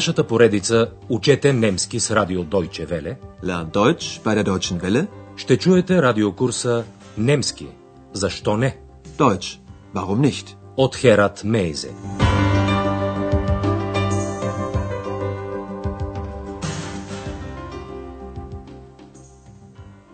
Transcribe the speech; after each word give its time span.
нашата 0.00 0.26
поредица 0.26 0.92
Учете 1.08 1.52
немски 1.52 2.00
с 2.00 2.10
радио 2.10 2.44
Deutsche 2.44 2.86
Welle 2.90 3.16
Lern 3.42 3.70
Deutsch 3.70 4.22
bei 4.24 4.34
der 4.34 4.44
Deutschen 4.44 4.80
Welle. 4.80 5.06
ще 5.36 5.58
чуете 5.58 6.02
радиокурса 6.02 6.84
Немски. 7.18 7.68
Защо 8.12 8.56
не? 8.56 8.76
Deutsch. 9.18 9.58
Warum 9.94 10.20
nicht? 10.20 10.56
От 10.76 10.96
Херат 10.96 11.44
Мейзе. 11.44 11.90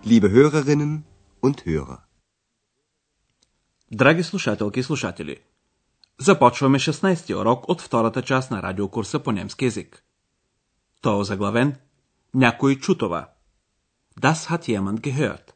Liebe 0.05 0.29
Hörerinnen 0.30 1.05
und 1.43 1.64
Hörer. 1.66 1.98
Драги 3.91 4.23
слушателки 4.23 4.80
и 4.80 4.82
слушатели, 4.82 5.43
започваме 6.20 6.79
16-ти 6.79 7.34
урок 7.34 7.69
от 7.69 7.83
втората 7.83 8.23
част 8.23 8.51
на 8.51 8.62
радиокурса 8.62 9.19
по 9.19 9.33
немски 9.33 9.65
язик. 9.65 10.02
Той 11.01 11.15
е 11.15 11.16
озаглавен 11.16 11.77
Някой 12.34 12.77
чу 12.77 12.95
това. 12.95 13.29
Das 14.21 14.51
hat 14.51 14.69
jemand 14.69 15.01
gehört. 15.01 15.52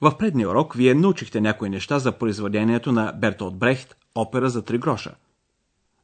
В 0.00 0.18
предния 0.18 0.50
урок 0.50 0.74
вие 0.74 0.94
научихте 0.94 1.40
някои 1.40 1.70
неща 1.70 1.98
за 1.98 2.12
произведението 2.12 2.92
на 2.92 3.12
Бертолд 3.12 3.58
Брехт 3.58 3.96
опера 4.14 4.50
за 4.50 4.64
три 4.64 4.78
гроша. 4.78 5.14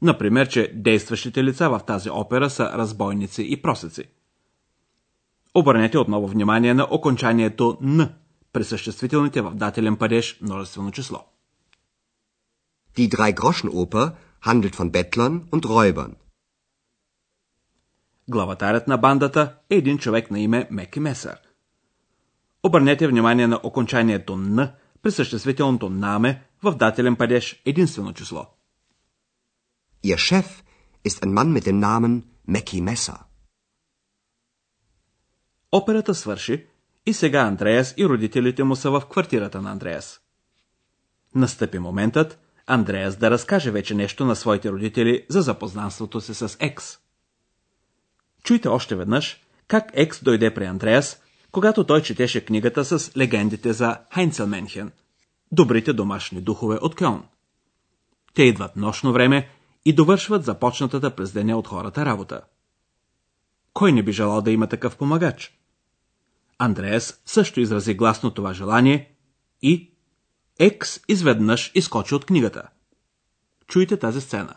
Например, 0.03 0.49
че 0.49 0.73
действащите 0.75 1.45
лица 1.45 1.71
в 1.71 1.81
тази 1.87 2.11
опера 2.11 2.51
са 2.51 2.65
разбойници 2.65 3.47
и 3.49 3.63
просеци. 3.63 4.05
Обърнете 5.55 5.99
отново 5.99 6.29
внимание 6.29 6.75
на 6.75 6.89
окончанието 6.91 7.79
Н 7.81 8.09
при 8.53 8.65
съществителните 8.65 9.43
в 9.43 9.55
дателен 9.55 9.97
падеж 9.97 10.39
множествено 10.43 10.91
число. 10.91 11.34
Die 12.97 13.09
Drei-Groschen-Oper 13.09 14.17
handelt 14.49 14.75
von 14.77 14.93
Bettlern 14.93 15.35
und 15.51 15.65
Räubern. 15.67 16.15
Главатарят 18.29 18.89
на 18.89 18.97
бандата 18.99 19.57
е 19.71 19.77
един 19.77 19.99
човек 19.99 20.31
на 20.31 20.41
име 20.41 20.69
Меки 20.71 21.01
Месър. 21.01 21.39
Обърнете 22.63 23.09
внимание 23.09 23.47
на 23.47 23.61
окончанието 23.63 24.37
Н 24.37 24.73
при 25.03 25.11
съществителното 25.11 25.91
наме 25.91 26.43
в 26.63 26.75
дателен 26.75 27.17
падеж 27.17 27.63
единствено 27.65 28.13
число. 28.13 28.47
Ihr 30.05 30.17
Chef 30.17 30.47
ist 31.09 31.23
ein 31.23 31.33
Mann 31.33 31.53
mit 31.53 31.65
dem 31.65 31.79
Namen 31.81 32.23
Mackie 32.49 32.81
Messer. 32.81 33.19
Операта 35.73 36.15
свърши 36.15 36.67
и 37.07 37.13
сега 37.13 37.41
Андреас 37.41 37.95
и 37.97 38.07
родителите 38.07 38.65
му 38.65 38.77
са 38.77 38.91
в 38.91 39.03
квартирата 39.11 39.63
на 39.63 39.73
Андреас. 39.73 40.21
Настъпи 41.35 41.79
моментът 41.79 42.44
Андреас 42.67 43.17
да 43.17 43.31
разкаже 43.31 43.71
вече 43.71 43.95
нещо 43.95 44.25
на 44.25 44.37
своите 44.37 44.71
родители 44.71 45.27
за 45.29 45.43
запознанството 45.43 46.21
си 46.21 46.35
с 46.35 46.57
Екс. 46.61 46.99
Чуйте 48.45 48.69
още 48.69 48.97
веднъж 48.97 49.41
как 49.69 49.91
Екс 49.95 50.25
дойде 50.25 50.55
при 50.55 50.65
Андреас, 50.65 51.21
когато 51.51 51.85
той 51.85 52.03
четеше 52.03 52.45
книгата 52.45 52.85
с 52.85 53.17
легендите 53.17 53.73
за 53.73 53.99
Хайнцелменхен– 54.11 54.93
добрите 55.53 55.93
домашни 55.93 56.41
духове 56.41 56.79
от 56.83 56.95
Кьон. 56.95 57.25
Те 58.35 58.43
идват 58.43 58.77
нощно 58.77 59.13
време 59.13 59.49
и 59.85 59.95
довършват 59.95 60.45
започнатата 60.45 61.17
през 61.17 61.33
деня 61.33 61.59
от 61.59 61.69
хората 61.69 62.05
работа. 62.05 62.41
Кой 63.73 63.93
не 63.93 64.03
би 64.03 64.13
желал 64.13 64.43
да 64.43 64.51
има 64.51 64.67
такъв 64.67 64.97
помагач? 64.97 65.59
Андреас 66.59 67.23
също 67.27 67.61
изрази 67.61 67.95
гласно 67.95 68.31
това 68.31 68.53
желание 68.53 69.15
и 69.63 69.94
Екс 70.59 71.01
изведнъж 71.09 71.73
изкочи 71.75 72.15
от 72.15 72.25
книгата. 72.25 72.69
Чуйте 73.67 73.97
тази 73.97 74.21
сцена. 74.21 74.57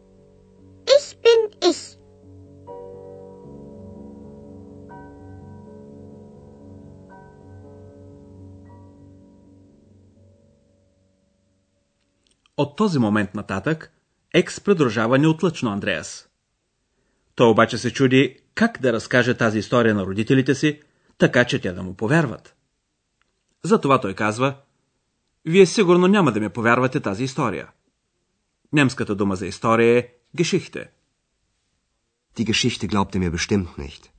От 12.61 12.75
този 12.75 12.99
момент 12.99 13.35
нататък 13.35 13.91
Екс 14.33 14.61
придружава 14.61 15.17
неотлъчно 15.17 15.71
Андреас. 15.71 16.29
Той 17.35 17.47
обаче 17.49 17.77
се 17.77 17.93
чуди 17.93 18.39
как 18.55 18.81
да 18.81 18.93
разкаже 18.93 19.37
тази 19.37 19.59
история 19.59 19.95
на 19.95 20.05
родителите 20.05 20.55
си, 20.55 20.81
така 21.17 21.45
че 21.45 21.61
те 21.61 21.71
да 21.71 21.83
му 21.83 21.93
повярват. 21.93 22.55
Затова 23.63 24.01
той 24.01 24.13
казва, 24.13 24.55
вие 25.45 25.65
сигурно 25.65 26.07
няма 26.07 26.31
да 26.31 26.39
ми 26.39 26.49
повярвате 26.49 26.99
тази 26.99 27.23
история. 27.23 27.69
Немската 28.73 29.15
дума 29.15 29.35
за 29.35 29.47
история 29.47 29.97
е 29.97 30.09
Geschichte. 30.37 30.87
Die 32.37 32.45
Geschichte 32.45 32.87
glaubt 32.87 33.15
ihr 33.15 33.29
mir 33.29 33.31
bestimmt 33.31 33.77
nicht. 33.77 34.09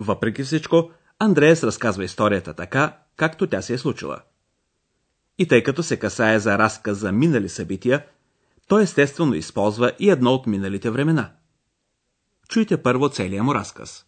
Въпреки 0.00 0.42
всичко, 0.42 0.90
Андреас 1.18 1.62
разказва 1.64 2.04
историята 2.04 2.54
така, 2.54 2.98
както 3.16 3.46
тя 3.46 3.62
се 3.62 3.74
е 3.74 3.78
случила. 3.78 4.22
И 5.38 5.48
тъй 5.48 5.62
като 5.62 5.82
се 5.82 5.98
касае 5.98 6.38
за 6.38 6.58
разказ 6.58 6.98
за 6.98 7.12
минали 7.12 7.48
събития, 7.48 8.06
той 8.68 8.82
естествено 8.82 9.34
използва 9.34 9.92
и 9.98 10.10
едно 10.10 10.30
от 10.30 10.46
миналите 10.46 10.90
времена. 10.90 11.32
Чуйте 12.48 12.82
първо 12.82 13.08
целия 13.08 13.42
му 13.42 13.54
разказ. 13.54 14.07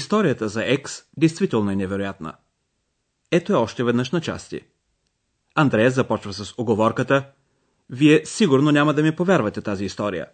историята 0.00 0.48
за 0.48 0.64
Екс 0.64 1.04
действително 1.16 1.70
е 1.70 1.76
невероятна. 1.76 2.34
Ето 3.30 3.52
е 3.52 3.56
още 3.56 3.84
веднъж 3.84 4.10
на 4.10 4.20
части. 4.20 4.60
Андрея 5.54 5.90
започва 5.90 6.32
с 6.32 6.54
оговорката 6.58 7.32
Вие 7.90 8.26
сигурно 8.26 8.70
няма 8.70 8.94
да 8.94 9.02
ми 9.02 9.16
повярвате 9.16 9.62
тази 9.62 9.84
история. 9.84 10.26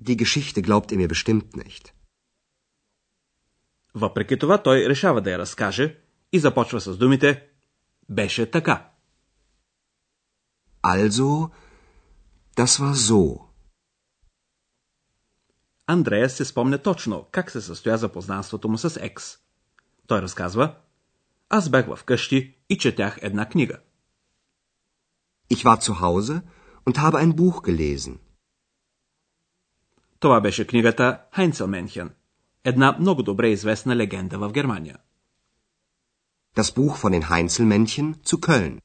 die 0.00 0.16
Geschichte 0.16 0.60
glaubt 0.62 0.92
ihr 0.92 0.98
mir 0.98 1.08
bestimmt 1.08 1.56
nicht. 1.56 1.92
Въпреки 3.94 4.38
това 4.38 4.62
той 4.62 4.88
решава 4.88 5.20
да 5.20 5.30
я 5.30 5.38
разкаже 5.38 5.98
и 6.32 6.38
започва 6.38 6.80
с 6.80 6.98
думите 6.98 7.46
Беше 8.08 8.50
така. 8.50 8.90
Also, 10.82 11.50
das 12.56 12.66
war 12.80 12.94
so. 12.94 13.43
Андрея 15.86 16.30
се 16.30 16.44
спомня 16.44 16.78
точно 16.78 17.26
как 17.30 17.50
се 17.50 17.60
състоя 17.60 17.98
запознанството 17.98 18.68
му 18.68 18.78
с 18.78 19.00
Екс. 19.00 19.38
Той 20.06 20.22
разказва 20.22 20.74
Аз 21.48 21.70
бях 21.70 21.96
вкъщи 21.96 22.56
и 22.68 22.78
четях 22.78 23.18
една 23.22 23.48
книга. 23.48 23.78
Ich 25.52 25.64
war 25.64 25.78
zu 25.80 25.92
Hause 26.00 26.42
und 26.86 26.96
habe 26.96 27.18
ein 27.18 27.32
Buch 27.32 27.62
gelesen. 27.62 28.18
Това 30.18 30.40
беше 30.40 30.66
книгата 30.66 31.20
Хайнцелменхен, 31.32 32.14
една 32.64 32.96
много 33.00 33.22
добре 33.22 33.48
известна 33.48 33.96
легенда 33.96 34.38
в 34.38 34.52
Германия. 34.52 34.98
Das 36.56 36.74
Buch 36.74 36.96
von 37.02 37.12
den 37.12 37.28
Heinzelmännchen 37.30 38.14
zu 38.24 38.36
Köln. 38.36 38.80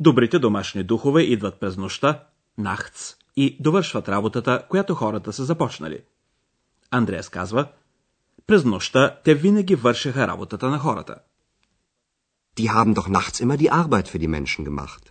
Добрите 0.00 0.38
домашни 0.38 0.84
духове 0.84 1.22
идват 1.22 1.60
през 1.60 1.76
нощта, 1.76 2.28
нахц, 2.58 3.14
и 3.36 3.56
довършват 3.60 4.08
работата, 4.08 4.66
която 4.68 4.94
хората 4.94 5.32
са 5.32 5.44
започнали. 5.44 6.02
Андреас 6.90 7.28
казва, 7.28 7.68
през 8.46 8.64
нощта 8.64 9.20
те 9.24 9.34
винаги 9.34 9.74
вършеха 9.74 10.28
работата 10.28 10.68
на 10.68 10.78
хората. 10.78 11.18
Die 12.56 12.68
haben 12.68 12.94
doch 12.94 13.08
nachts 13.08 13.40
immer 13.42 13.56
die 13.56 13.72
Arbeit 13.82 14.06
für 14.08 14.18
die 14.18 14.28
Menschen 14.28 14.64
gemacht. 14.64 15.10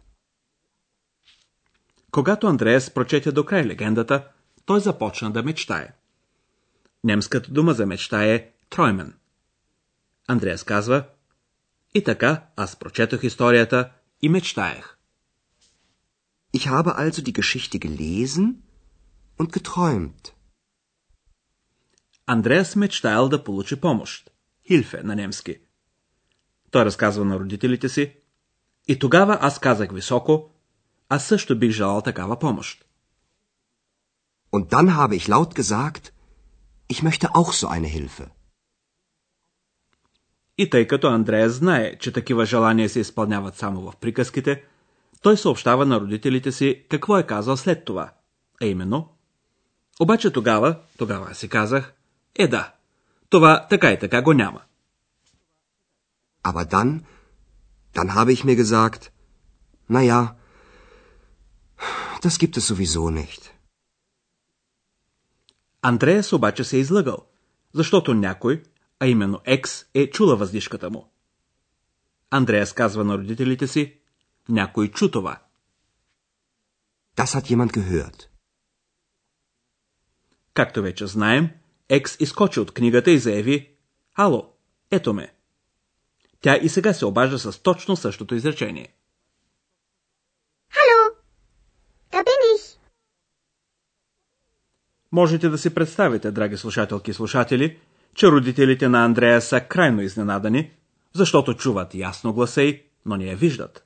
Когато 2.12 2.48
Андреас 2.48 2.90
прочете 2.90 3.32
до 3.32 3.46
край 3.46 3.66
легендата, 3.66 4.28
той 4.66 4.80
започна 4.80 5.32
да 5.32 5.44
мечтае. 5.44 5.94
Немската 7.04 7.52
дума 7.52 7.74
за 7.74 7.86
мечта 7.86 8.26
е 8.26 8.50
троймен. 8.70 9.14
Андреас 10.28 10.64
казва, 10.64 11.04
и 11.94 12.04
така 12.04 12.44
аз 12.56 12.76
прочетох 12.76 13.24
историята 13.24 13.92
и 14.22 14.30
мечтаех. 14.30 14.93
Ich 16.58 16.66
habe 16.76 16.92
also 17.04 17.22
die 17.30 17.38
Geschichte 17.42 17.78
gelesen 17.80 18.46
und 19.40 19.50
geträumt. 19.58 20.24
Андреас 22.26 22.76
мечтаял 22.76 23.30
да 23.30 23.44
получи 23.44 23.76
помощ. 23.76 24.30
Хилфе 24.68 25.04
на 25.04 25.16
немски. 25.16 25.60
Той 26.72 26.86
разказва 26.86 27.26
на 27.26 27.40
родителите 27.40 27.90
си. 27.90 28.16
И 28.88 29.00
тогава 29.00 29.38
аз 29.42 29.60
казах 29.60 29.94
високо, 29.94 30.50
аз 31.10 31.26
също 31.26 31.60
бих 31.60 31.72
желал 31.72 32.02
такава 32.02 32.40
помощ. 32.40 32.86
Und 34.52 34.70
dann 34.74 34.90
habe 35.00 35.16
ich 35.16 35.28
laut 35.28 35.56
gesagt, 35.56 36.14
ich 36.90 37.02
möchte 37.02 37.28
auch 37.40 37.52
so 37.54 37.68
eine 37.68 37.88
Hilfe. 37.88 38.30
И 40.58 40.70
тъй 40.70 40.88
като 40.88 41.08
Андреас 41.08 41.54
знае, 41.54 41.98
че 41.98 42.12
такива 42.12 42.46
желания 42.46 42.90
се 42.90 43.00
изпълняват 43.00 43.56
само 43.56 43.82
в 43.82 43.96
приказките, 43.96 44.64
той 45.24 45.38
съобщава 45.38 45.86
на 45.86 46.00
родителите 46.00 46.52
си 46.52 46.86
какво 46.90 47.18
е 47.18 47.28
казал 47.28 47.58
след 47.58 47.86
това. 47.86 48.14
А 48.62 48.66
именно, 48.66 49.10
обаче 50.00 50.32
тогава, 50.32 50.80
тогава 50.98 51.36
си 51.36 51.50
казах, 51.50 51.94
е 52.36 52.48
да, 52.48 52.74
това 53.30 53.68
така 53.70 53.92
и 53.92 54.00
така 54.00 54.22
го 54.22 54.34
няма. 54.34 54.62
Aber 56.44 56.66
dann, 56.66 57.02
dann 57.96 58.10
habe 58.18 58.32
ich 58.36 58.44
mir 58.44 58.56
gesagt, 58.64 59.12
na 59.90 60.02
ja, 60.12 60.22
das 62.24 62.36
gibt 62.42 62.58
es 62.58 62.66
sowieso 62.70 63.10
nicht. 63.10 63.52
Андреас 65.82 66.34
обаче 66.34 66.64
се 66.64 66.78
е 66.78 66.80
излъгал, 66.80 67.18
защото 67.74 68.14
някой, 68.14 68.64
а 69.00 69.08
именно 69.08 69.42
Екс, 69.46 69.86
е 69.94 70.10
чула 70.10 70.36
въздишката 70.36 70.90
му. 70.90 71.14
Андреас 72.30 72.74
казва 72.74 73.04
на 73.04 73.18
родителите 73.18 73.68
си, 73.68 74.00
някой 74.50 74.92
чу 74.92 75.12
това. 75.12 75.40
Das 77.18 77.36
hat 77.36 77.46
jemand 77.50 77.72
gehört. 77.72 78.28
Както 80.54 80.82
вече 80.82 81.08
знаем, 81.08 81.50
Екс 81.90 82.18
изкочи 82.20 82.60
от 82.60 82.74
книгата 82.74 83.12
и 83.12 83.20
заяви 83.20 83.76
Ало, 84.16 84.54
ето 84.92 85.14
ме. 85.14 85.34
Тя 86.42 86.58
и 86.58 86.70
сега 86.70 86.94
се 86.94 87.06
обажда 87.06 87.40
с 87.40 87.60
точно 87.60 87.96
същото 87.96 88.36
изречение. 88.36 88.94
Da 92.12 92.24
bin 92.24 92.42
ich. 92.56 92.78
Можете 95.12 95.50
да 95.50 95.58
си 95.58 95.74
представите, 95.74 96.32
драги 96.32 96.58
слушателки 96.58 97.12
и 97.12 97.14
слушатели, 97.14 97.80
че 98.16 98.28
родителите 98.28 98.90
на 98.90 99.06
Андрея 99.06 99.42
са 99.42 99.62
крайно 99.62 100.02
изненадани, 100.02 100.72
защото 101.14 101.54
чуват 101.54 101.96
ясно 101.96 102.34
гласа 102.34 102.62
й, 102.62 102.84
но 103.06 103.18
не 103.18 103.26
я 103.26 103.36
виждат. 103.36 103.86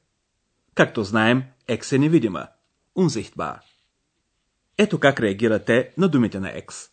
Както 0.77 1.05
знаем, 1.05 1.45
Екс 1.69 1.93
е 1.93 1.99
невидима. 1.99 2.49
Unsichtbar. 2.97 3.61
Ето 4.79 5.01
как 5.01 5.21
реагират 5.21 5.67
те 5.67 5.93
на 5.99 6.09
думите 6.09 6.41
на 6.41 6.51
Екс. 6.59 6.89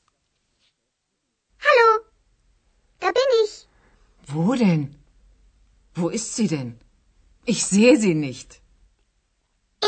Hallo, 1.66 1.90
da 3.02 3.10
bin 3.18 3.32
ich. 3.44 3.54
Wo 4.34 4.56
denn? 4.64 4.84
Wo 5.98 6.06
ist 6.18 6.30
sie 6.38 6.50
denn? 6.56 6.72
Ich 7.54 7.62
sehe 7.74 7.96
sie 8.04 8.16
nicht. 8.28 8.50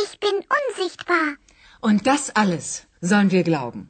Ich 0.04 0.12
bin 0.24 0.36
unsichtbar. 0.58 1.28
Und 1.88 2.00
das 2.10 2.24
alles 2.42 2.68
sollen 3.10 3.32
wir 3.36 3.44
glauben. 3.52 3.82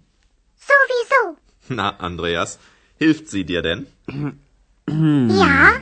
Sowieso. 0.69 1.21
Na, 1.69 1.87
Andreas, 2.09 2.59
hilft 3.03 3.25
sie 3.33 3.45
dir 3.51 3.61
denn? 3.67 3.81
Ja, 5.43 5.81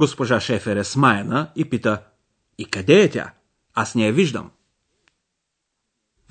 Госпожа 0.00 0.40
Шефер 0.40 0.76
е 0.76 0.84
смаяна 0.84 1.52
и 1.56 1.70
пита 1.70 2.02
И 2.58 2.64
къде 2.64 3.02
е 3.02 3.10
тя? 3.10 3.34
Аз 3.74 3.94
не 3.94 4.06
я 4.06 4.12
виждам. 4.12 4.50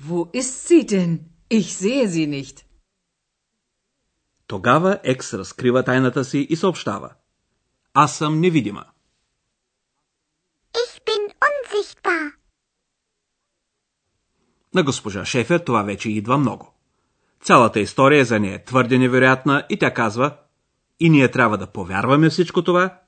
Wo 0.02 0.30
ist 0.40 0.68
sie 0.68 0.84
denn? 0.84 1.18
Ich 1.50 1.68
sehe 1.80 2.08
sie 2.08 2.42
nicht. 2.42 2.64
Тогава 4.46 5.00
Екс 5.04 5.38
разкрива 5.38 5.82
тайната 5.82 6.24
си 6.24 6.46
и 6.50 6.56
съобщава. 6.56 7.10
Аз 7.94 8.16
съм 8.16 8.40
невидима. 8.40 8.84
Ich 10.74 11.02
bin 11.06 11.34
unsichtbar. 11.50 12.32
На 14.74 14.82
госпожа 14.82 15.24
Шефер 15.24 15.58
това 15.58 15.82
вече 15.82 16.10
идва 16.10 16.38
много. 16.38 16.74
Цялата 17.40 17.80
история 17.80 18.24
за 18.24 18.40
нея 18.40 18.54
е 18.54 18.64
твърде 18.64 18.98
невероятна 18.98 19.66
и 19.68 19.78
тя 19.78 19.94
казва 19.94 20.36
И 21.00 21.10
ние 21.10 21.30
трябва 21.30 21.58
да 21.58 21.66
повярваме 21.66 22.30
всичко 22.30 22.64
това? 22.64 23.00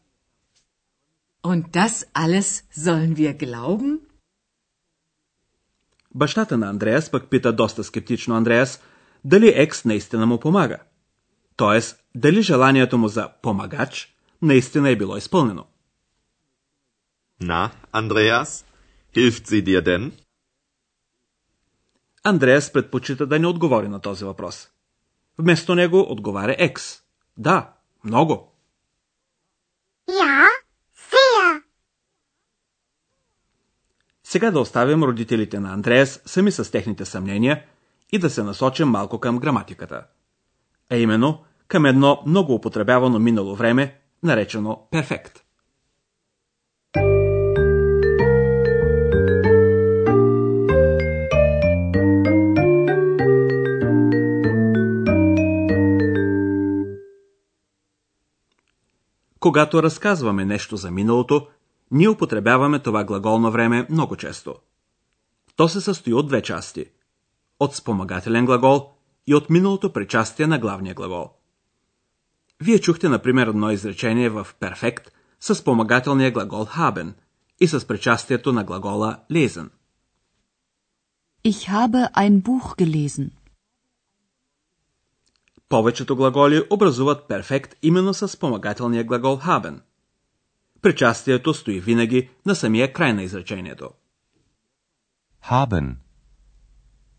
Und 1.43 1.63
das 1.77 2.07
alles 2.15 2.49
sollen 2.71 3.17
wir 3.17 3.35
glauben? 3.35 4.01
Бащата 6.15 6.57
на 6.57 6.69
Андреас 6.69 7.11
пък 7.11 7.31
пита 7.31 7.53
доста 7.53 7.85
скептично 7.85 8.35
Андреас 8.35 8.83
дали 9.25 9.49
Екс 9.49 9.89
наистина 9.89 10.27
му 10.27 10.41
помага. 10.41 10.79
Тоест, 11.57 12.05
дали 12.15 12.43
желанието 12.43 12.99
му 12.99 13.09
за 13.09 13.33
помагач 13.43 14.17
наистина 14.43 14.91
е 14.91 14.97
било 14.97 15.17
изпълнено. 15.17 15.67
Na, 17.41 17.71
Andreas, 17.93 18.65
hilft 19.17 19.47
sie 19.47 19.63
dir 19.63 19.83
denn? 19.83 20.13
Андреас 22.25 22.73
предпочита 22.73 23.27
да 23.27 23.39
не 23.39 23.47
отговори 23.47 23.89
на 23.89 24.01
този 24.01 24.25
въпрос. 24.25 24.69
Вместо 25.39 25.75
него 25.75 26.07
отговаря 26.09 26.57
Екс. 26.59 27.03
Да, 27.37 27.73
много. 28.05 28.53
Ja, 30.09 30.47
Сега 34.33 34.51
да 34.51 34.61
оставим 34.61 35.05
родителите 35.05 35.61
на 35.61 35.73
Андреас 35.73 36.23
сами 36.27 36.53
с 36.53 36.71
техните 36.71 37.05
съмнения 37.05 37.63
и 38.13 38.19
да 38.19 38.31
се 38.31 38.43
насочим 38.43 38.89
малко 38.89 39.21
към 39.21 39.39
граматиката. 39.39 40.07
а 40.91 40.97
именно 40.97 41.39
към 41.69 41.87
едно 41.87 42.23
много 42.27 42.55
употребявано 42.55 43.19
минало 43.19 43.55
време, 43.55 43.99
наречено 44.23 44.89
перфект. 44.91 45.45
Когато 59.41 59.83
разказваме 59.83 60.45
нещо 60.45 60.77
за 60.77 60.91
миналото, 60.91 61.47
ние 61.93 62.09
употребяваме 62.09 62.79
това 62.79 63.05
глаголно 63.05 63.51
време 63.51 63.87
много 63.91 64.17
често. 64.17 64.55
То 65.57 65.69
се 65.69 65.81
състои 65.81 66.15
от 66.15 66.27
две 66.27 66.43
части. 66.43 66.87
От 67.61 67.75
спомагателен 67.75 68.47
глагол 68.47 68.91
и 69.27 69.35
от 69.35 69.51
миналото 69.51 69.93
причастие 69.93 70.47
на 70.47 70.59
главния 70.59 70.95
глагол. 70.95 71.31
Вие 72.61 72.79
чухте, 72.79 73.09
например, 73.09 73.47
едно 73.47 73.71
изречение 73.71 74.29
в 74.29 74.47
перфект 74.61 75.13
с 75.41 75.55
спомагателния 75.55 76.31
глагол 76.31 76.65
haben 76.65 77.13
и 77.61 77.69
с 77.69 77.87
причастието 77.87 78.53
на 78.53 78.65
глагола 78.65 79.19
lesen. 79.31 79.69
Ich 81.45 81.69
habe 81.69 82.13
ein 82.15 82.43
Buch 82.43 82.77
gelesen. 82.79 83.31
Повечето 85.69 86.17
глаголи 86.17 86.63
образуват 86.71 87.29
перфект 87.29 87.75
именно 87.83 88.15
с 88.15 88.29
спомагателния 88.29 89.05
глагол 89.05 89.37
haben. 89.37 89.81
Причастието 90.83 91.55
стои 91.55 91.81
винаги 91.81 92.31
на 92.47 92.55
самия 92.55 92.93
край 92.93 93.13
на 93.13 93.23
изречението. 93.23 93.91
Haben. 95.51 95.97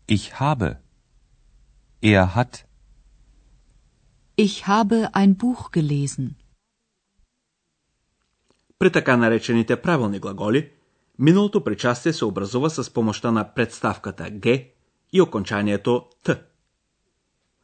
Ich 0.08 0.32
habe. 0.40 0.76
Er 2.02 2.26
hat. 2.36 2.52
Ich 4.36 4.56
habe 4.68 4.98
ein 5.14 5.36
Buch 5.36 5.70
gelesen. 5.72 6.34
При 8.78 8.92
така 8.92 9.16
наречените 9.16 9.82
правилни 9.82 10.18
глаголи, 10.18 10.70
миналото 11.18 11.64
причастие 11.64 12.12
се 12.12 12.24
образува 12.24 12.70
с 12.70 12.90
помощта 12.90 13.30
на 13.30 13.54
представката 13.54 14.30
г 14.40 14.64
и 15.12 15.20
окончанието 15.20 16.08
т. 16.24 16.42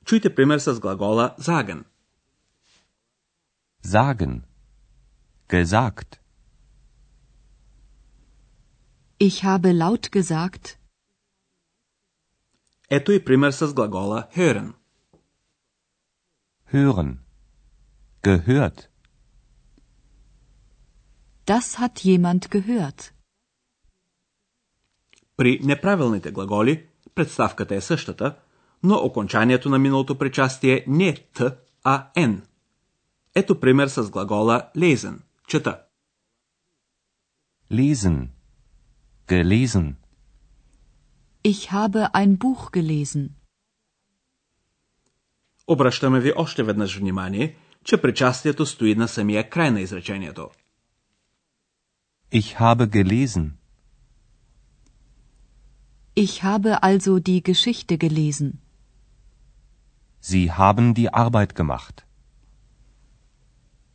Чуйте 0.04 0.34
пример 0.34 0.58
с 0.58 0.80
глагола 0.80 1.34
sagen. 1.40 1.84
Sagen. 3.84 4.49
Gesagt. 5.58 6.10
Ich 9.18 9.36
habe 9.42 9.72
laut 9.72 10.12
gesagt. 10.12 10.78
Ето 12.90 13.12
и 13.12 13.24
пример 13.24 13.50
с 13.50 13.74
глагола 13.74 14.28
hören. 14.36 14.74
Hören. 16.72 17.10
Gehört. 18.22 18.78
Das 21.46 21.78
hat 21.80 22.04
jemand 22.04 22.42
gehört. 22.50 23.12
При 25.36 25.60
неправилните 25.62 26.30
глаголи 26.30 26.88
представката 27.14 27.74
е 27.74 27.80
същата, 27.80 28.36
но 28.82 28.94
окончанието 28.94 29.68
на 29.68 29.78
миналото 29.78 30.18
причастие 30.18 30.84
не 30.86 31.08
е 31.08 31.16
т, 31.34 31.56
а 31.84 32.10
н. 32.16 32.42
Ето 33.34 33.60
пример 33.60 33.88
с 33.88 34.10
глагола 34.10 34.70
lesen, 34.76 35.18
чета. 35.49 35.73
Lesen. 37.69 38.17
Gelesen. 39.27 39.97
Ich 41.51 41.71
habe 41.71 42.01
ein 42.13 42.37
Buch 42.37 42.71
gelesen. 42.71 43.29
Обръщаме 45.67 46.19
ви 46.19 46.33
още 46.35 46.63
веднъж 46.63 46.97
внимание, 46.97 47.55
че 47.83 48.01
причастието 48.01 48.65
стои 48.65 48.95
на 48.95 49.07
самия 49.07 49.49
край 49.49 49.71
на 49.71 49.81
изречението. 49.81 50.49
Ich 52.31 52.59
habe 52.59 52.87
gelesen. 52.87 53.51
Ich 56.15 56.43
habe 56.43 56.71
also 56.81 57.19
die 57.19 57.41
Geschichte 57.43 57.97
gelesen. 57.97 58.49
Sie 60.21 60.51
haben 60.51 60.93
die 60.99 61.09
Arbeit 61.13 61.51
gemacht. 61.55 61.95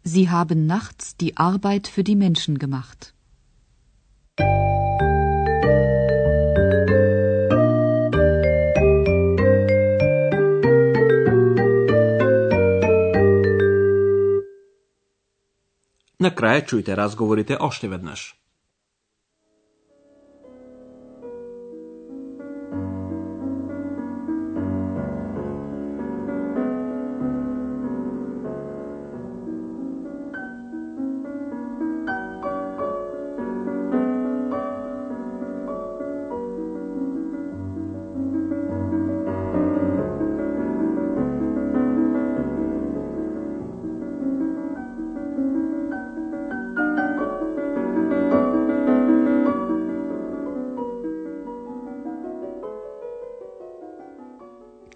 Sie 0.08 0.30
haben 0.30 0.68
nachts 0.68 1.18
die 1.18 1.36
Arbeit 1.36 1.88
für 1.88 2.04
die 2.04 2.16
Menschen 2.16 2.60
gemacht. 2.60 3.14
Na 16.18 16.30
kraje 16.30 16.62
čujte 16.66 16.96
razgovorite 16.96 17.58
ošte 17.58 17.88
vednaš. 17.88 18.45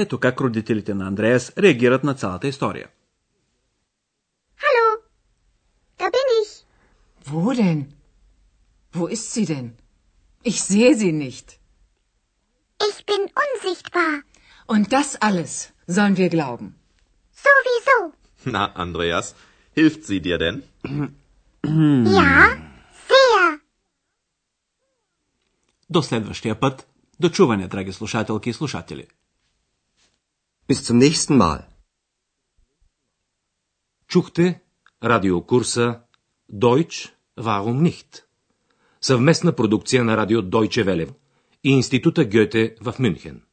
Ето 0.00 0.20
как 0.20 0.40
родителите 0.40 0.94
на 0.94 1.06
Андреас 1.06 1.52
реагират 1.58 2.04
на 2.04 2.14
цялата 2.14 2.48
история. 2.48 2.88
Hallo, 4.64 4.86
da 5.98 6.06
bin 6.16 6.28
ich. 6.42 6.50
Wo 7.30 7.54
denn? 7.62 7.80
Wo 8.96 9.04
ist 9.16 9.28
sie 9.34 9.46
denn? 9.54 9.68
Ich 10.50 10.58
sehe 10.70 10.92
sie 11.02 11.12
nicht. 11.26 11.46
Ich 12.88 12.96
bin 13.10 13.22
unsichtbar. 13.44 14.14
Und 14.72 14.84
das 14.96 15.08
alles 15.28 15.52
sollen 15.96 16.16
wir 16.22 16.30
glauben. 16.36 16.68
Sowieso. 17.44 17.98
Na, 18.54 18.64
Andreas, 18.84 19.26
hilft 19.78 20.02
sie 20.08 20.20
dir 20.26 20.38
denn? 20.44 20.56
Ja, 22.18 22.56
sehr. 23.10 23.60
До 25.88 26.02
следващия 26.02 26.54
път, 26.60 26.86
до 27.20 27.30
чуване, 27.30 27.68
драги 27.68 27.92
слушателки 27.92 28.50
и 28.50 28.52
слушатели. 28.52 29.06
Bis 30.71 30.85
zum 30.85 30.97
nächsten 30.99 31.35
Mal. 31.35 31.67
Чухте 34.07 34.61
радиокурса 35.01 36.07
Deutsch, 36.47 37.09
warum 37.35 37.83
nicht? 37.83 38.23
Съвместна 39.01 39.51
продукция 39.51 40.03
на 40.03 40.15
радио 40.15 40.41
Deutsche 40.41 40.85
Welle 40.85 41.13
и 41.61 41.71
Института 41.71 42.23
Гьоте 42.23 42.77
в 42.79 42.99
Мюнхен. 42.99 43.43